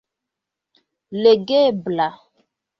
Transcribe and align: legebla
legebla 1.21 2.07